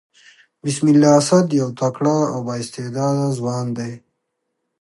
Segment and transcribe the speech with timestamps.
[0.65, 3.93] بسم الله اسد يو تکړه او با استعداده ځوان دئ.